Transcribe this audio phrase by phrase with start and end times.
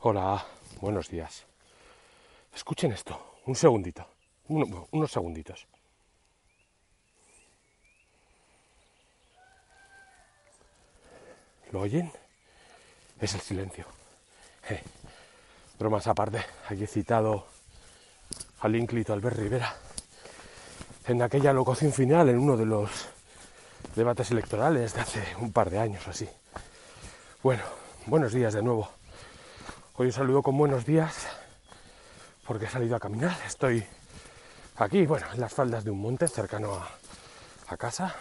[0.00, 0.44] Hola,
[0.80, 1.44] buenos días.
[2.54, 4.06] Escuchen esto, un segundito,
[4.48, 5.66] uno- unos segunditos.
[11.72, 12.10] ¿Lo oyen?
[13.20, 13.84] Es el silencio.
[14.70, 14.82] Eh,
[15.78, 17.46] bromas aparte, aquí he citado
[18.60, 19.74] al ínclito Albert Rivera
[21.06, 22.90] en aquella locución final en uno de los
[23.96, 26.28] debates electorales de hace un par de años o así.
[27.42, 27.62] Bueno,
[28.06, 28.88] buenos días de nuevo.
[30.00, 31.26] Hoy os saludo con buenos días
[32.46, 33.36] porque he salido a caminar.
[33.44, 33.84] Estoy
[34.76, 36.80] aquí, bueno, en las faldas de un monte cercano
[37.66, 38.14] a, casa.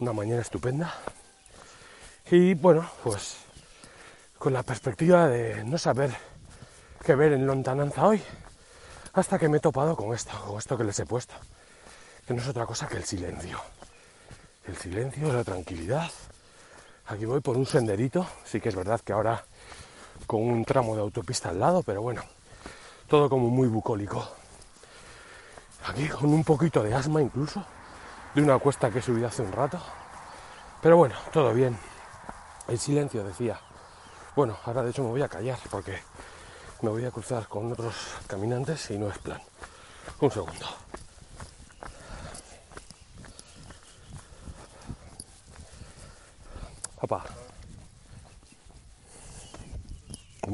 [0.00, 0.92] Una mañana estupenda.
[2.30, 3.38] Y bueno, pues
[4.38, 6.14] con la perspectiva de no saber
[7.02, 8.22] qué ver en lontananza hoy,
[9.14, 11.32] hasta que me he topado con esto, con esto que les he puesto,
[12.26, 13.58] que no es otra cosa que el silencio.
[14.66, 16.10] El silencio, la tranquilidad.
[17.06, 19.42] Aquí voy por un senderito, sí que es verdad que ahora
[20.26, 22.22] con un tramo de autopista al lado, pero bueno,
[23.08, 24.26] todo como muy bucólico.
[25.86, 27.64] Aquí con un poquito de asma incluso,
[28.34, 29.78] de una cuesta que he subido hace un rato.
[30.80, 31.78] Pero bueno, todo bien.
[32.68, 33.60] El silencio, decía.
[34.34, 35.98] Bueno, ahora de hecho me voy a callar porque
[36.82, 37.94] me voy a cruzar con otros
[38.26, 39.40] caminantes y no es plan.
[40.20, 40.66] Un segundo.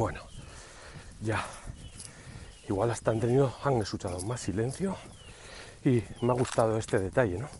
[0.00, 0.22] Bueno,
[1.20, 1.44] ya.
[2.66, 4.96] Igual hasta han tenido, han escuchado más silencio
[5.84, 7.50] y me ha gustado este detalle, ¿no?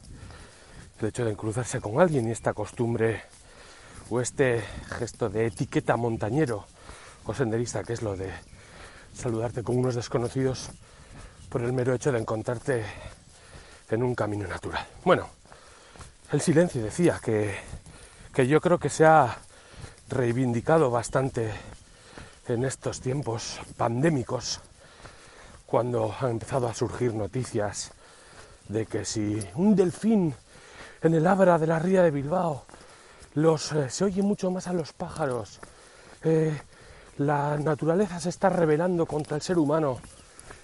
[1.03, 3.25] El hecho de cruzarse con alguien y esta costumbre
[4.09, 6.65] o este gesto de etiqueta montañero
[7.27, 8.31] o senderista, que es lo de
[9.15, 10.71] saludarte con unos desconocidos
[11.51, 12.87] por el mero hecho de encontrarte
[13.91, 14.87] en un camino natural.
[15.05, 15.29] Bueno,
[16.33, 17.55] el silencio decía que,
[18.33, 19.37] que yo creo que se ha
[20.09, 21.53] reivindicado bastante
[22.55, 24.61] en estos tiempos pandémicos,
[25.67, 27.93] cuando han empezado a surgir noticias
[28.69, 30.35] de que si un delfín
[31.03, 32.65] en el Abra de la ría de Bilbao
[33.35, 35.61] los, eh, se oye mucho más a los pájaros,
[36.25, 36.61] eh,
[37.19, 40.01] la naturaleza se está rebelando contra el ser humano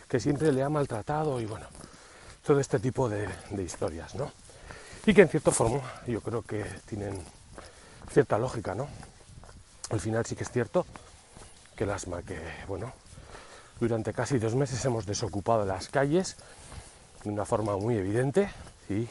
[0.09, 1.67] que siempre le ha maltratado y bueno,
[2.45, 4.33] todo este tipo de, de historias, ¿no?
[5.07, 7.23] Y que en cierta forma yo creo que tienen
[8.11, 8.89] cierta lógica, ¿no?
[9.91, 10.85] Al final sí que es cierto
[11.77, 12.93] que el asma, que bueno,
[13.79, 16.37] durante casi dos meses hemos desocupado las calles
[17.23, 18.51] de una forma muy evidente
[18.89, 19.07] y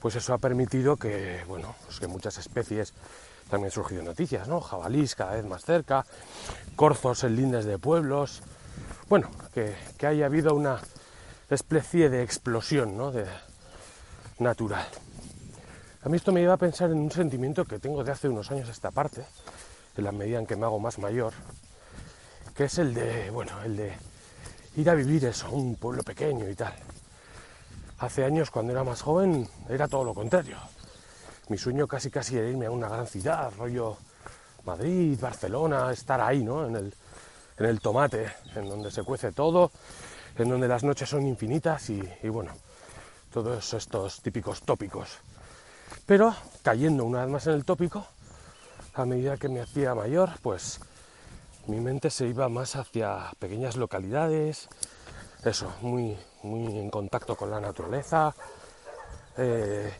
[0.00, 2.92] pues eso ha permitido que, bueno, pues que muchas especies
[3.48, 4.60] también han surgido noticias, ¿no?
[4.60, 6.04] Jabalís cada vez más cerca,
[6.76, 8.42] corzos en lindes de pueblos,
[9.08, 10.80] bueno, que, que haya habido una
[11.50, 13.12] especie de explosión, ¿no?
[13.12, 13.26] De,
[14.38, 14.86] natural.
[16.02, 18.50] A mí esto me lleva a pensar en un sentimiento que tengo de hace unos
[18.50, 19.24] años esta parte,
[19.96, 21.32] en la medida en que me hago más mayor,
[22.54, 23.92] que es el de, bueno, el de
[24.76, 26.72] ir a vivir eso, un pueblo pequeño y tal.
[27.98, 30.56] Hace años, cuando era más joven, era todo lo contrario.
[31.48, 33.96] Mi sueño casi casi era irme a una gran ciudad, rollo
[34.64, 36.66] Madrid, Barcelona, estar ahí, ¿no?
[36.66, 36.94] En el,
[37.58, 39.70] en el tomate, en donde se cuece todo,
[40.38, 42.52] en donde las noches son infinitas y, y bueno,
[43.32, 45.18] todos estos típicos tópicos.
[46.06, 48.06] Pero cayendo una vez más en el tópico,
[48.94, 50.80] a medida que me hacía mayor, pues
[51.66, 54.68] mi mente se iba más hacia pequeñas localidades,
[55.44, 58.34] eso, muy, muy en contacto con la naturaleza,
[59.36, 59.92] eh,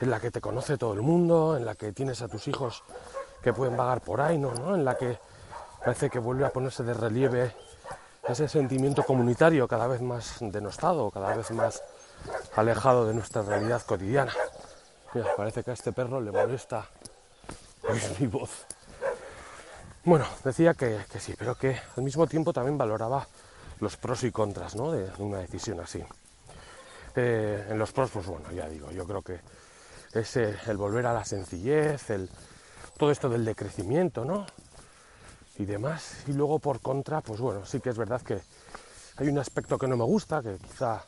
[0.00, 2.82] en la que te conoce todo el mundo, en la que tienes a tus hijos
[3.42, 4.52] que pueden vagar por ahí, ¿no?
[4.54, 4.74] ¿no?
[4.74, 5.18] En la que
[5.84, 7.54] parece que vuelve a ponerse de relieve
[8.28, 11.82] ese sentimiento comunitario cada vez más denostado, cada vez más
[12.56, 14.32] alejado de nuestra realidad cotidiana.
[15.12, 16.86] Mira, parece que a este perro le molesta
[17.88, 18.66] oír mi voz.
[20.06, 23.26] Bueno, decía que, sí, pero que al mismo tiempo también valoraba
[23.80, 24.92] los pros y contras ¿no?
[24.92, 26.04] de una decisión así.
[27.16, 29.40] Eh, en los pros, pues bueno, ya digo, yo creo que
[30.12, 32.28] es eh, el volver a la sencillez, el,
[32.98, 34.44] todo esto del decrecimiento, ¿no?
[35.56, 36.16] Y demás.
[36.26, 38.42] Y luego por contra, pues bueno, sí que es verdad que
[39.16, 41.02] hay un aspecto que no me gusta, que quizá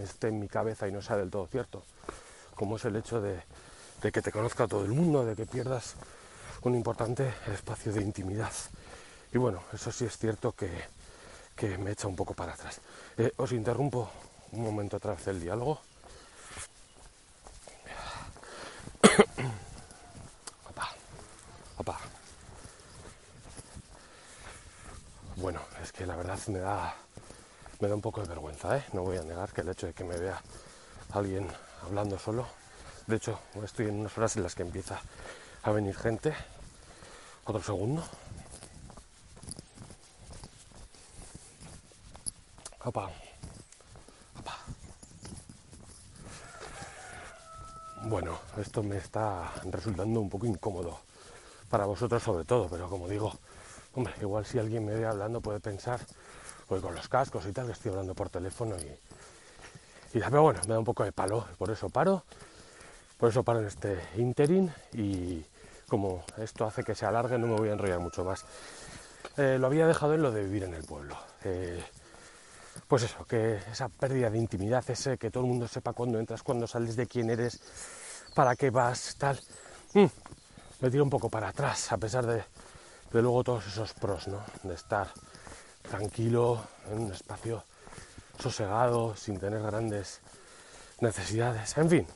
[0.00, 1.82] esté en mi cabeza y no sea del todo cierto,
[2.54, 3.42] como es el hecho de
[4.12, 5.96] que te conozca todo el mundo, de que pierdas
[6.66, 8.52] un importante espacio de intimidad.
[9.32, 10.68] Y bueno, eso sí es cierto que,
[11.54, 12.80] que me echa un poco para atrás.
[13.16, 14.10] Eh, os interrumpo
[14.52, 15.80] un momento vez el diálogo.
[20.64, 20.88] Papá,
[21.76, 21.98] papá.
[25.36, 26.96] Bueno, es que la verdad me da,
[27.78, 28.84] me da un poco de vergüenza, ¿eh?
[28.92, 30.42] No voy a negar que el hecho de que me vea
[31.12, 31.46] alguien
[31.84, 32.46] hablando solo,
[33.06, 35.00] de hecho, estoy en unas horas en las que empieza
[35.62, 36.34] a venir gente.
[37.46, 38.02] Otro segundo.
[42.84, 43.08] Opa.
[44.40, 44.56] Opa.
[48.02, 50.98] Bueno, esto me está resultando un poco incómodo.
[51.70, 53.32] Para vosotros sobre todo, pero como digo,
[53.94, 56.00] hombre, igual si alguien me ve hablando puede pensar,
[56.66, 60.74] pues con los cascos y tal, que estoy hablando por teléfono y, pero bueno, me
[60.74, 62.24] da un poco de palo, por eso paro,
[63.18, 65.44] por eso paro en este interim y,
[65.88, 68.44] como esto hace que se alargue no me voy a enrollar mucho más.
[69.36, 71.16] Eh, lo había dejado en lo de vivir en el pueblo.
[71.44, 71.82] Eh,
[72.88, 76.42] pues eso, que esa pérdida de intimidad, ese que todo el mundo sepa cuándo entras,
[76.42, 77.60] cuándo sales, de quién eres,
[78.34, 79.40] para qué vas, tal,
[79.94, 80.04] mm,
[80.80, 82.44] me tiro un poco para atrás, a pesar de,
[83.12, 84.42] de luego todos esos pros, ¿no?
[84.62, 85.08] De estar
[85.88, 87.64] tranquilo, en un espacio
[88.38, 90.20] sosegado, sin tener grandes
[91.00, 92.06] necesidades, en fin.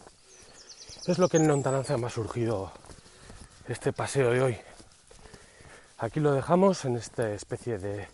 [1.06, 2.72] Es lo que en lontananza me ha surgido
[3.70, 4.58] este paseo de hoy.
[5.98, 8.08] Aquí lo dejamos en esta especie de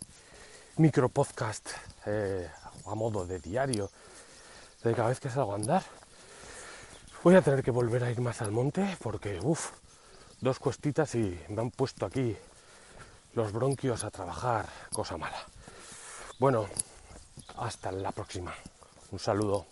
[0.76, 1.70] micro podcast
[2.04, 2.46] eh,
[2.84, 3.90] a modo de diario
[4.84, 5.82] de cada vez que salgo a andar.
[7.22, 9.70] Voy a tener que volver a ir más al monte porque, uff,
[10.42, 12.36] dos cuestitas y me han puesto aquí
[13.32, 15.42] los bronquios a trabajar, cosa mala.
[16.38, 16.66] Bueno,
[17.56, 18.54] hasta la próxima.
[19.10, 19.64] Un saludo,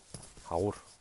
[0.49, 0.94] Agur.